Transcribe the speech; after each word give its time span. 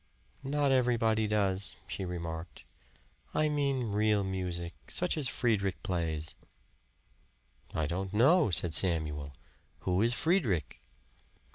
"Not 0.41 0.71
everybody 0.71 1.27
does," 1.27 1.75
she 1.85 2.05
remarked 2.05 2.63
"I 3.35 3.49
mean 3.49 3.91
real 3.91 4.23
music, 4.23 4.73
such 4.87 5.15
as 5.15 5.27
Friedrich 5.29 5.83
plays." 5.83 6.33
"I 7.75 7.85
don't 7.85 8.11
know," 8.11 8.49
said 8.49 8.73
Samuel. 8.73 9.35
"Who 9.81 10.01
is 10.01 10.15
Friedrich?" 10.15 10.81